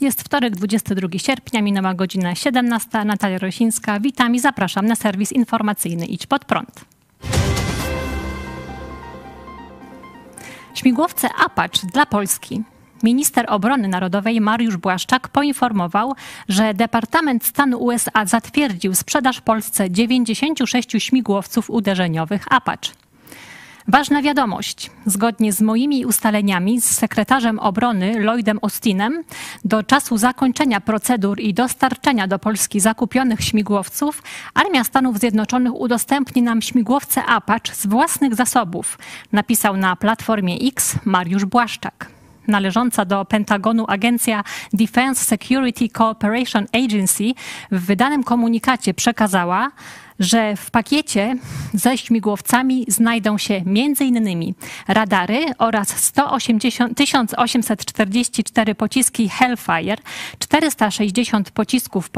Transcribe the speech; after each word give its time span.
Jest 0.00 0.22
wtorek, 0.22 0.56
22 0.56 1.08
sierpnia, 1.18 1.62
minęła 1.62 1.94
godzina 1.94 2.34
17. 2.34 3.04
Natalia 3.04 3.38
Rosińska, 3.38 4.00
witam 4.00 4.34
i 4.34 4.40
zapraszam 4.40 4.86
na 4.86 4.94
serwis 4.94 5.32
informacyjny 5.32 6.06
Idź 6.06 6.26
Pod 6.26 6.44
Prąd. 6.44 6.84
Śmigłowce 10.74 11.28
Apache 11.44 11.86
dla 11.92 12.06
Polski. 12.06 12.62
Minister 13.02 13.46
Obrony 13.48 13.88
Narodowej 13.88 14.40
Mariusz 14.40 14.76
Błaszczak 14.76 15.28
poinformował, 15.28 16.14
że 16.48 16.74
Departament 16.74 17.44
Stanu 17.44 17.78
USA 17.78 18.26
zatwierdził 18.26 18.94
sprzedaż 18.94 19.40
Polsce 19.40 19.90
96 19.90 20.88
śmigłowców 20.98 21.70
uderzeniowych 21.70 22.44
Apache. 22.50 23.03
Ważna 23.88 24.22
wiadomość. 24.22 24.90
Zgodnie 25.06 25.52
z 25.52 25.60
moimi 25.60 26.06
ustaleniami 26.06 26.80
z 26.80 26.84
sekretarzem 26.84 27.58
obrony 27.58 28.20
Lloydem 28.20 28.58
Austinem, 28.62 29.22
do 29.64 29.82
czasu 29.82 30.18
zakończenia 30.18 30.80
procedur 30.80 31.40
i 31.40 31.54
dostarczenia 31.54 32.26
do 32.26 32.38
Polski 32.38 32.80
zakupionych 32.80 33.40
śmigłowców, 33.40 34.22
Armia 34.54 34.84
Stanów 34.84 35.18
Zjednoczonych 35.18 35.74
udostępni 35.74 36.42
nam 36.42 36.62
śmigłowce 36.62 37.24
Apache 37.24 37.74
z 37.74 37.86
własnych 37.86 38.34
zasobów, 38.34 38.98
napisał 39.32 39.76
na 39.76 39.96
platformie 39.96 40.56
X 40.56 40.94
Mariusz 41.04 41.44
Błaszczak 41.44 42.14
należąca 42.48 43.04
do 43.04 43.24
Pentagonu 43.24 43.84
agencja 43.88 44.44
Defense 44.72 45.24
Security 45.24 45.88
Cooperation 45.88 46.66
Agency 46.72 47.24
w 47.70 47.86
wydanym 47.86 48.24
komunikacie 48.24 48.94
przekazała, 48.94 49.70
że 50.18 50.56
w 50.56 50.70
pakiecie 50.70 51.36
ze 51.74 51.98
śmigłowcami 51.98 52.84
znajdą 52.88 53.38
się 53.38 53.54
m.in. 53.54 54.54
radary 54.88 55.44
oraz 55.58 55.88
180, 55.88 56.96
1844 56.96 58.74
pociski 58.74 59.28
Hellfire, 59.28 59.96
460 60.38 61.50
pocisków 61.50 62.10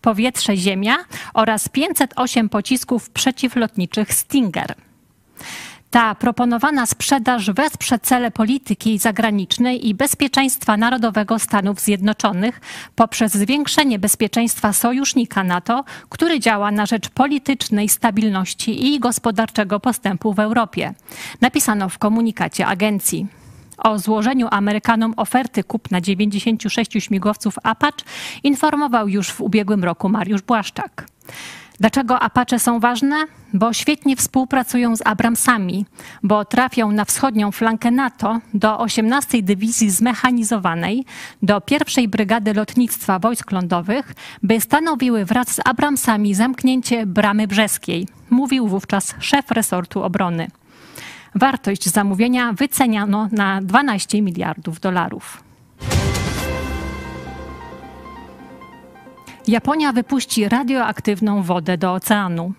powietrze-ziemia 0.00 0.96
oraz 1.34 1.68
508 1.68 2.48
pocisków 2.48 3.10
przeciwlotniczych 3.10 4.14
Stinger. 4.14 4.74
Ta 5.90 6.14
proponowana 6.14 6.86
sprzedaż 6.86 7.50
wesprze 7.50 7.98
cele 7.98 8.30
polityki 8.30 8.98
zagranicznej 8.98 9.88
i 9.88 9.94
bezpieczeństwa 9.94 10.76
narodowego 10.76 11.38
Stanów 11.38 11.80
Zjednoczonych 11.80 12.60
poprzez 12.96 13.32
zwiększenie 13.32 13.98
bezpieczeństwa 13.98 14.72
sojusznika 14.72 15.44
NATO, 15.44 15.84
który 16.08 16.40
działa 16.40 16.70
na 16.70 16.86
rzecz 16.86 17.08
politycznej 17.08 17.88
stabilności 17.88 18.86
i 18.86 19.00
gospodarczego 19.00 19.80
postępu 19.80 20.34
w 20.34 20.38
Europie. 20.38 20.94
Napisano 21.40 21.88
w 21.88 21.98
komunikacie 21.98 22.66
agencji. 22.66 23.26
O 23.78 23.98
złożeniu 23.98 24.48
Amerykanom 24.50 25.14
oferty 25.16 25.64
kupna 25.64 26.00
96 26.00 26.90
śmigłowców 26.98 27.54
Apache 27.62 28.04
informował 28.42 29.08
już 29.08 29.30
w 29.30 29.40
ubiegłym 29.40 29.84
roku 29.84 30.08
Mariusz 30.08 30.42
Błaszczak. 30.42 31.06
Dlaczego 31.80 32.20
Apache 32.20 32.58
są 32.58 32.80
ważne? 32.80 33.16
Bo 33.54 33.72
świetnie 33.72 34.16
współpracują 34.16 34.96
z 34.96 35.06
Abramsami, 35.06 35.86
bo 36.22 36.44
trafią 36.44 36.92
na 36.92 37.04
wschodnią 37.04 37.52
flankę 37.52 37.90
NATO 37.90 38.40
do 38.54 38.78
18 38.78 39.42
Dywizji 39.42 39.90
Zmechanizowanej, 39.90 41.04
do 41.42 41.60
pierwszej 41.60 42.08
Brygady 42.08 42.54
Lotnictwa 42.54 43.18
Wojsk 43.18 43.50
Lądowych, 43.50 44.12
by 44.42 44.60
stanowiły 44.60 45.24
wraz 45.24 45.48
z 45.48 45.60
Abramsami 45.64 46.34
zamknięcie 46.34 47.06
Bramy 47.06 47.46
Brzeskiej, 47.46 48.08
mówił 48.30 48.68
wówczas 48.68 49.14
szef 49.18 49.50
resortu 49.50 50.02
obrony. 50.02 50.48
Wartość 51.34 51.88
zamówienia 51.88 52.52
wyceniano 52.52 53.28
na 53.32 53.62
12 53.62 54.22
miliardów 54.22 54.80
dolarów. 54.80 55.49
Japonia 59.48 59.92
wypuści 59.92 60.48
radioaktywną 60.48 61.42
wodę 61.42 61.78
do 61.78 61.92
oceanu. 61.92 62.52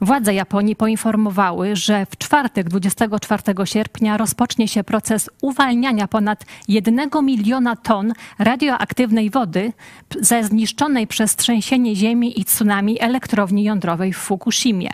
Władze 0.00 0.34
Japonii 0.34 0.76
poinformowały, 0.76 1.76
że 1.76 2.06
w 2.06 2.16
czwartek 2.16 2.68
24 2.68 3.42
sierpnia 3.64 4.16
rozpocznie 4.16 4.68
się 4.68 4.84
proces 4.84 5.30
uwalniania 5.42 6.08
ponad 6.08 6.44
1 6.68 7.10
miliona 7.22 7.76
ton 7.76 8.12
radioaktywnej 8.38 9.30
wody 9.30 9.72
ze 10.20 10.44
zniszczonej 10.44 11.06
przez 11.06 11.36
trzęsienie 11.36 11.96
ziemi 11.96 12.40
i 12.40 12.44
tsunami 12.44 13.00
elektrowni 13.00 13.64
jądrowej 13.64 14.12
w 14.12 14.16
Fukushimie. 14.16 14.90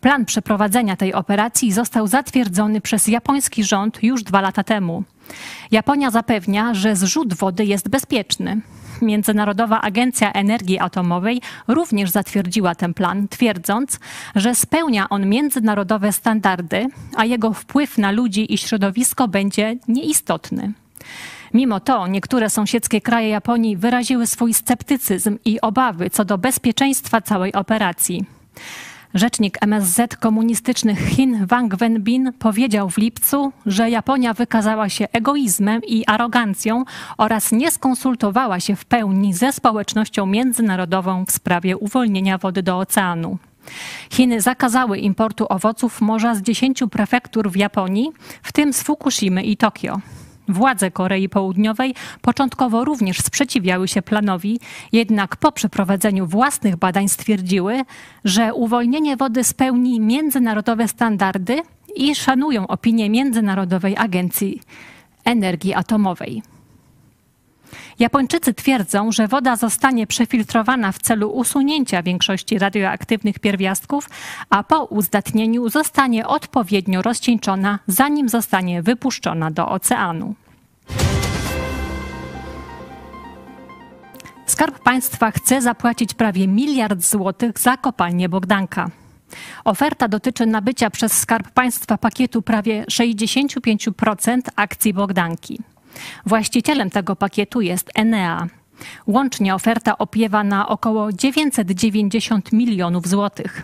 Plan 0.00 0.24
przeprowadzenia 0.24 0.96
tej 0.96 1.14
operacji 1.14 1.72
został 1.72 2.06
zatwierdzony 2.06 2.80
przez 2.80 3.08
japoński 3.08 3.64
rząd 3.64 4.02
już 4.02 4.22
dwa 4.22 4.40
lata 4.40 4.64
temu. 4.64 5.04
Japonia 5.70 6.10
zapewnia, 6.10 6.74
że 6.74 6.96
zrzut 6.96 7.34
wody 7.34 7.64
jest 7.64 7.88
bezpieczny. 7.88 8.60
Międzynarodowa 9.02 9.80
Agencja 9.80 10.32
Energii 10.32 10.78
Atomowej 10.78 11.40
również 11.68 12.10
zatwierdziła 12.10 12.74
ten 12.74 12.94
plan, 12.94 13.28
twierdząc, 13.28 14.00
że 14.34 14.54
spełnia 14.54 15.08
on 15.08 15.28
międzynarodowe 15.28 16.12
standardy, 16.12 16.86
a 17.16 17.24
jego 17.24 17.52
wpływ 17.52 17.98
na 17.98 18.10
ludzi 18.10 18.54
i 18.54 18.58
środowisko 18.58 19.28
będzie 19.28 19.76
nieistotny. 19.88 20.72
Mimo 21.54 21.80
to 21.80 22.06
niektóre 22.06 22.50
sąsiedzkie 22.50 23.00
kraje 23.00 23.28
Japonii 23.28 23.76
wyraziły 23.76 24.26
swój 24.26 24.54
sceptycyzm 24.54 25.38
i 25.44 25.60
obawy 25.60 26.10
co 26.10 26.24
do 26.24 26.38
bezpieczeństwa 26.38 27.20
całej 27.20 27.52
operacji. 27.52 28.24
Rzecznik 29.16 29.58
MSZ 29.60 30.16
komunistycznych 30.16 30.98
Chin 30.98 31.46
Wang 31.46 31.76
Wenbin 31.76 32.32
powiedział 32.38 32.90
w 32.90 32.98
lipcu, 32.98 33.52
że 33.66 33.90
Japonia 33.90 34.34
wykazała 34.34 34.88
się 34.88 35.08
egoizmem 35.12 35.80
i 35.86 36.04
arogancją 36.06 36.84
oraz 37.18 37.52
nie 37.52 37.70
skonsultowała 37.70 38.60
się 38.60 38.76
w 38.76 38.84
pełni 38.84 39.34
ze 39.34 39.52
społecznością 39.52 40.26
międzynarodową 40.26 41.24
w 41.24 41.30
sprawie 41.30 41.76
uwolnienia 41.76 42.38
wody 42.38 42.62
do 42.62 42.78
oceanu. 42.78 43.38
Chiny 44.12 44.40
zakazały 44.40 44.98
importu 44.98 45.46
owoców 45.48 46.00
morza 46.00 46.34
z 46.34 46.42
dziesięciu 46.42 46.88
prefektur 46.88 47.50
w 47.50 47.56
Japonii, 47.56 48.10
w 48.42 48.52
tym 48.52 48.72
z 48.72 48.82
Fukushimy 48.82 49.42
i 49.42 49.56
Tokio. 49.56 50.00
Władze 50.48 50.90
Korei 50.90 51.28
Południowej 51.28 51.94
początkowo 52.20 52.84
również 52.84 53.18
sprzeciwiały 53.18 53.88
się 53.88 54.02
planowi, 54.02 54.60
jednak 54.92 55.36
po 55.36 55.52
przeprowadzeniu 55.52 56.26
własnych 56.26 56.76
badań 56.76 57.08
stwierdziły, 57.08 57.82
że 58.24 58.54
uwolnienie 58.54 59.16
wody 59.16 59.44
spełni 59.44 60.00
międzynarodowe 60.00 60.88
standardy 60.88 61.62
i 61.96 62.14
szanują 62.14 62.66
opinię 62.66 63.10
Międzynarodowej 63.10 63.96
Agencji 63.96 64.60
Energii 65.24 65.74
Atomowej. 65.74 66.55
Japończycy 67.98 68.54
twierdzą, 68.54 69.12
że 69.12 69.28
woda 69.28 69.56
zostanie 69.56 70.06
przefiltrowana 70.06 70.92
w 70.92 70.98
celu 70.98 71.30
usunięcia 71.30 72.02
większości 72.02 72.58
radioaktywnych 72.58 73.38
pierwiastków, 73.38 74.08
a 74.50 74.62
po 74.62 74.84
uzdatnieniu 74.84 75.68
zostanie 75.68 76.26
odpowiednio 76.26 77.02
rozcieńczona, 77.02 77.78
zanim 77.86 78.28
zostanie 78.28 78.82
wypuszczona 78.82 79.50
do 79.50 79.68
oceanu. 79.68 80.34
Skarb 84.46 84.82
Państwa 84.82 85.30
chce 85.30 85.62
zapłacić 85.62 86.14
prawie 86.14 86.48
miliard 86.48 87.02
złotych 87.02 87.58
za 87.58 87.76
kopalnię 87.76 88.28
Bogdanka. 88.28 88.90
Oferta 89.64 90.08
dotyczy 90.08 90.46
nabycia 90.46 90.90
przez 90.90 91.12
Skarb 91.12 91.50
Państwa 91.50 91.98
pakietu 91.98 92.42
prawie 92.42 92.84
65% 92.84 94.40
akcji 94.56 94.94
Bogdanki. 94.94 95.58
Właścicielem 96.26 96.90
tego 96.90 97.16
pakietu 97.16 97.60
jest 97.60 97.90
Enea. 97.94 98.46
Łącznie 99.06 99.54
oferta 99.54 99.98
opiewa 99.98 100.44
na 100.44 100.68
około 100.68 101.12
990 101.12 102.52
milionów 102.52 103.08
złotych. 103.08 103.62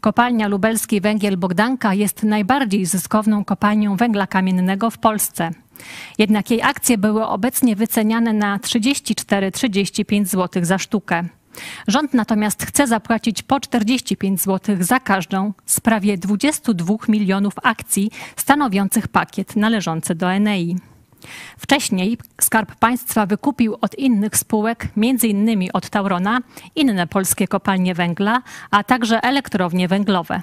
Kopalnia 0.00 0.48
lubelskiej 0.48 1.00
Węgiel 1.00 1.36
Bogdanka 1.36 1.94
jest 1.94 2.22
najbardziej 2.22 2.86
zyskowną 2.86 3.44
kopalnią 3.44 3.96
węgla 3.96 4.26
kamiennego 4.26 4.90
w 4.90 4.98
Polsce. 4.98 5.50
Jednak 6.18 6.50
jej 6.50 6.62
akcje 6.62 6.98
były 6.98 7.26
obecnie 7.26 7.76
wyceniane 7.76 8.32
na 8.32 8.58
34-35 8.58 10.24
zł 10.24 10.64
za 10.64 10.78
sztukę. 10.78 11.24
Rząd 11.88 12.14
natomiast 12.14 12.66
chce 12.66 12.86
zapłacić 12.86 13.42
po 13.42 13.60
45 13.60 14.40
zł 14.40 14.76
za 14.80 15.00
każdą 15.00 15.52
z 15.66 15.80
prawie 15.80 16.18
22 16.18 16.94
milionów 17.08 17.54
akcji 17.62 18.10
stanowiących 18.36 19.08
pakiet 19.08 19.56
należący 19.56 20.14
do 20.14 20.32
Enei. 20.32 20.76
Wcześniej 21.58 22.18
Skarb 22.40 22.74
Państwa 22.74 23.26
wykupił 23.26 23.76
od 23.80 23.94
innych 23.94 24.36
spółek, 24.36 24.88
m.in. 24.96 25.68
od 25.72 25.90
Taurona, 25.90 26.38
inne 26.76 27.06
polskie 27.06 27.48
kopalnie 27.48 27.94
węgla, 27.94 28.42
a 28.70 28.84
także 28.84 29.22
elektrownie 29.22 29.88
węglowe. 29.88 30.42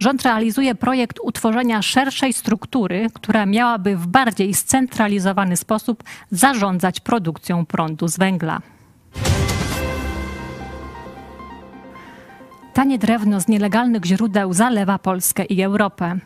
Rząd 0.00 0.22
realizuje 0.22 0.74
projekt 0.74 1.18
utworzenia 1.22 1.82
szerszej 1.82 2.32
struktury, 2.32 3.06
która 3.14 3.46
miałaby 3.46 3.96
w 3.96 4.06
bardziej 4.06 4.54
scentralizowany 4.54 5.56
sposób 5.56 6.04
zarządzać 6.30 7.00
produkcją 7.00 7.66
prądu 7.66 8.08
z 8.08 8.18
węgla. 8.18 8.60
Tanie 12.74 12.98
drewno 12.98 13.40
z 13.40 13.48
nielegalnych 13.48 14.04
źródeł 14.04 14.52
zalewa 14.52 14.98
Polskę 14.98 15.44
i 15.44 15.62
Europę. 15.62 16.18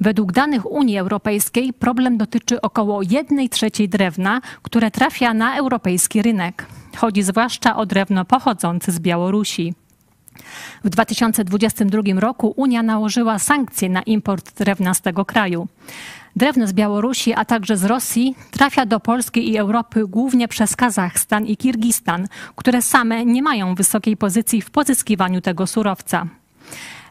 Według 0.00 0.32
danych 0.32 0.70
Unii 0.70 0.98
Europejskiej 0.98 1.72
problem 1.72 2.18
dotyczy 2.18 2.60
około 2.60 3.02
1 3.02 3.48
trzeciej 3.48 3.88
drewna, 3.88 4.40
które 4.62 4.90
trafia 4.90 5.34
na 5.34 5.56
europejski 5.56 6.22
rynek. 6.22 6.66
Chodzi 6.96 7.22
zwłaszcza 7.22 7.76
o 7.76 7.86
drewno 7.86 8.24
pochodzące 8.24 8.92
z 8.92 9.00
Białorusi. 9.00 9.74
W 10.84 10.88
2022 10.88 12.20
roku 12.20 12.54
Unia 12.56 12.82
nałożyła 12.82 13.38
sankcje 13.38 13.88
na 13.88 14.02
import 14.02 14.58
drewna 14.58 14.94
z 14.94 15.00
tego 15.00 15.24
kraju. 15.24 15.68
Drewno 16.36 16.66
z 16.66 16.72
Białorusi, 16.72 17.34
a 17.34 17.44
także 17.44 17.76
z 17.76 17.84
Rosji 17.84 18.34
trafia 18.50 18.86
do 18.86 19.00
Polski 19.00 19.50
i 19.50 19.56
Europy 19.56 20.06
głównie 20.08 20.48
przez 20.48 20.76
Kazachstan 20.76 21.46
i 21.46 21.56
Kirgistan, 21.56 22.28
które 22.56 22.82
same 22.82 23.24
nie 23.24 23.42
mają 23.42 23.74
wysokiej 23.74 24.16
pozycji 24.16 24.62
w 24.62 24.70
pozyskiwaniu 24.70 25.40
tego 25.40 25.66
surowca. 25.66 26.26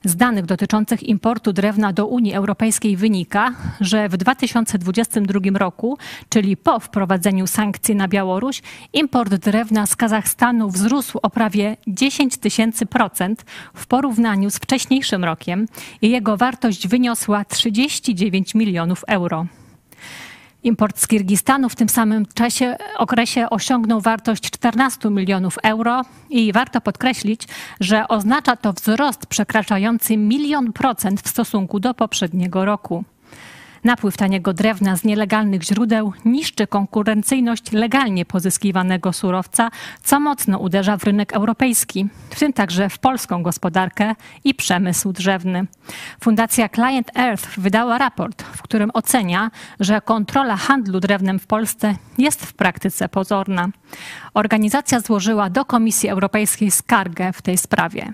Z 0.05 0.15
danych 0.15 0.45
dotyczących 0.45 1.03
importu 1.03 1.53
drewna 1.53 1.93
do 1.93 2.07
Unii 2.07 2.33
Europejskiej 2.33 2.97
wynika, 2.97 3.53
że 3.81 4.09
w 4.09 4.17
2022 4.17 5.39
roku, 5.53 5.97
czyli 6.29 6.57
po 6.57 6.79
wprowadzeniu 6.79 7.47
sankcji 7.47 7.95
na 7.95 8.07
Białoruś, 8.07 8.61
import 8.93 9.35
drewna 9.35 9.85
z 9.85 9.95
Kazachstanu 9.95 10.69
wzrósł 10.69 11.19
o 11.21 11.29
prawie 11.29 11.77
10 11.87 12.37
tysięcy 12.37 12.85
procent 12.85 13.45
w 13.73 13.87
porównaniu 13.87 14.49
z 14.49 14.57
wcześniejszym 14.57 15.23
rokiem 15.23 15.67
i 16.01 16.09
jego 16.09 16.37
wartość 16.37 16.87
wyniosła 16.87 17.45
39 17.45 18.55
milionów 18.55 19.03
euro. 19.07 19.45
Import 20.65 20.99
z 20.99 21.07
Kirgistanu 21.07 21.69
w 21.69 21.75
tym 21.75 21.89
samym 21.89 22.25
czasie, 22.25 22.77
okresie 22.97 23.49
osiągnął 23.49 24.01
wartość 24.01 24.43
14 24.51 25.09
milionów 25.09 25.57
euro 25.63 26.01
i 26.29 26.53
warto 26.53 26.81
podkreślić, 26.81 27.47
że 27.79 28.07
oznacza 28.07 28.55
to 28.55 28.73
wzrost 28.73 29.25
przekraczający 29.25 30.17
milion 30.17 30.73
procent 30.73 31.21
w 31.21 31.27
stosunku 31.27 31.79
do 31.79 31.93
poprzedniego 31.93 32.65
roku. 32.65 33.03
Napływ 33.85 34.17
taniego 34.17 34.53
drewna 34.53 34.97
z 34.97 35.03
nielegalnych 35.03 35.63
źródeł 35.63 36.13
niszczy 36.25 36.67
konkurencyjność 36.67 37.71
legalnie 37.71 38.25
pozyskiwanego 38.25 39.13
surowca, 39.13 39.69
co 40.03 40.19
mocno 40.19 40.59
uderza 40.59 40.97
w 40.97 41.03
rynek 41.03 41.33
europejski, 41.33 42.07
w 42.29 42.39
tym 42.39 42.53
także 42.53 42.89
w 42.89 42.99
polską 42.99 43.43
gospodarkę 43.43 44.15
i 44.43 44.55
przemysł 44.55 45.11
drzewny. 45.11 45.65
Fundacja 46.23 46.69
Client 46.69 47.11
Earth 47.17 47.59
wydała 47.59 47.97
raport, 47.97 48.43
w 48.43 48.61
którym 48.61 48.91
ocenia, 48.93 49.51
że 49.79 50.01
kontrola 50.01 50.57
handlu 50.57 50.99
drewnem 50.99 51.39
w 51.39 51.47
Polsce 51.47 51.95
jest 52.17 52.45
w 52.45 52.53
praktyce 52.53 53.09
pozorna. 53.09 53.67
Organizacja 54.33 54.99
złożyła 54.99 55.49
do 55.49 55.65
Komisji 55.65 56.09
Europejskiej 56.09 56.71
skargę 56.71 57.33
w 57.33 57.41
tej 57.41 57.57
sprawie. 57.57 58.13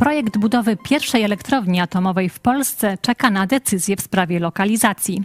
Projekt 0.00 0.38
budowy 0.38 0.76
pierwszej 0.76 1.22
elektrowni 1.22 1.80
atomowej 1.80 2.28
w 2.28 2.40
Polsce 2.40 2.98
czeka 3.02 3.30
na 3.30 3.46
decyzję 3.46 3.96
w 3.96 4.00
sprawie 4.00 4.38
lokalizacji. 4.38 5.24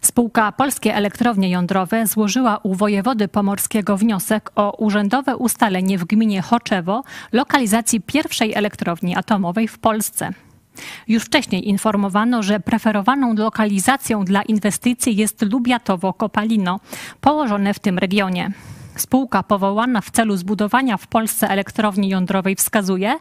Spółka 0.00 0.52
Polskie 0.52 0.94
Elektrownie 0.94 1.50
Jądrowe 1.50 2.06
złożyła 2.06 2.58
u 2.62 2.74
wojewody 2.74 3.28
pomorskiego 3.28 3.96
wniosek 3.96 4.50
o 4.56 4.76
urzędowe 4.78 5.36
ustalenie 5.36 5.98
w 5.98 6.04
gminie 6.04 6.42
Choczewo 6.42 7.02
lokalizacji 7.32 8.00
pierwszej 8.00 8.54
elektrowni 8.54 9.16
atomowej 9.16 9.68
w 9.68 9.78
Polsce. 9.78 10.30
Już 11.08 11.24
wcześniej 11.24 11.68
informowano, 11.68 12.42
że 12.42 12.60
preferowaną 12.60 13.34
lokalizacją 13.34 14.24
dla 14.24 14.42
inwestycji 14.42 15.16
jest 15.16 15.42
Lubiatowo-Kopalino, 15.42 16.78
położone 17.20 17.74
w 17.74 17.78
tym 17.78 17.98
regionie. 17.98 18.52
Spółka 18.96 19.42
powołana 19.42 20.00
w 20.00 20.10
celu 20.10 20.36
zbudowania 20.36 20.96
w 20.96 21.06
Polsce 21.06 21.48
elektrowni 21.48 22.08
jądrowej 22.08 22.56
wskazuje, 22.56 23.16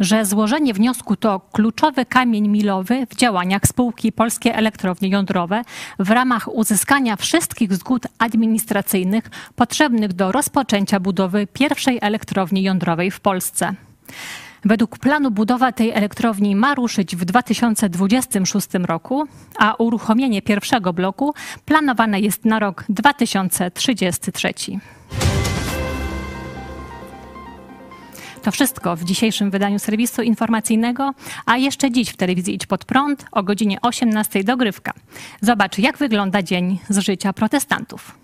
że 0.00 0.24
złożenie 0.24 0.74
wniosku 0.74 1.16
to 1.16 1.40
kluczowy 1.52 2.06
kamień 2.06 2.48
milowy 2.48 3.06
w 3.10 3.16
działaniach 3.16 3.62
spółki 3.66 4.12
Polskie 4.12 4.56
Elektrownie 4.56 5.08
Jądrowe 5.08 5.62
w 5.98 6.10
ramach 6.10 6.54
uzyskania 6.54 7.16
wszystkich 7.16 7.74
zgód 7.74 8.06
administracyjnych 8.18 9.30
potrzebnych 9.56 10.12
do 10.12 10.32
rozpoczęcia 10.32 11.00
budowy 11.00 11.46
pierwszej 11.46 11.98
elektrowni 12.02 12.62
jądrowej 12.62 13.10
w 13.10 13.20
Polsce. 13.20 13.74
Według 14.64 14.98
planu 14.98 15.30
budowa 15.30 15.72
tej 15.72 15.90
elektrowni 15.90 16.56
ma 16.56 16.74
ruszyć 16.74 17.16
w 17.16 17.24
2026 17.24 18.68
roku, 18.74 19.26
a 19.58 19.74
uruchomienie 19.74 20.42
pierwszego 20.42 20.92
bloku 20.92 21.34
planowane 21.64 22.20
jest 22.20 22.44
na 22.44 22.58
rok 22.58 22.84
2033. 22.88 24.52
To 28.42 28.52
wszystko 28.52 28.96
w 28.96 29.04
dzisiejszym 29.04 29.50
wydaniu 29.50 29.78
serwisu 29.78 30.22
informacyjnego, 30.22 31.14
a 31.46 31.56
jeszcze 31.56 31.90
dziś 31.90 32.08
w 32.08 32.16
telewizji 32.16 32.54
Idź 32.54 32.66
Pod 32.66 32.84
Prąd 32.84 33.24
o 33.32 33.42
godzinie 33.42 33.78
18 33.82 34.44
dogrywka. 34.44 34.92
Zobacz, 35.40 35.78
jak 35.78 35.98
wygląda 35.98 36.42
dzień 36.42 36.78
z 36.88 36.98
życia 36.98 37.32
protestantów. 37.32 38.18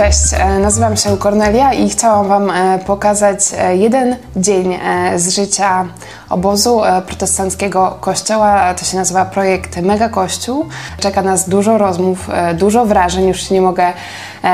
Cześć, 0.00 0.34
e, 0.34 0.58
nazywam 0.58 0.96
się 0.96 1.18
Kornelia 1.18 1.72
i 1.72 1.88
chciałam 1.88 2.28
Wam 2.28 2.50
e, 2.50 2.78
pokazać 2.78 3.38
e, 3.58 3.76
jeden 3.76 4.16
dzień 4.36 4.78
z 5.16 5.34
życia 5.34 5.88
obozu 6.28 6.80
protestanckiego 7.06 7.98
kościoła. 8.00 8.74
To 8.74 8.84
się 8.84 8.96
nazywa 8.96 9.24
projekt 9.24 9.76
Mega 9.76 10.08
Kościół. 10.08 10.68
Czeka 11.00 11.22
nas 11.22 11.48
dużo 11.48 11.78
rozmów, 11.78 12.28
dużo 12.58 12.86
wrażeń, 12.86 13.28
już 13.28 13.48
się 13.48 13.54
nie 13.54 13.60
mogę 13.60 13.92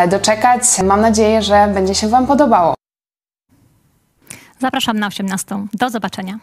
doczekać. 0.09 0.63
Mam 0.85 1.01
nadzieję, 1.01 1.43
że 1.43 1.69
będzie 1.75 1.95
się 1.95 2.09
Wam 2.09 2.27
podobało. 2.27 2.75
Zapraszam 4.61 4.99
na 4.99 5.07
18. 5.07 5.67
Do 5.75 5.91
zobaczenia. 5.91 6.39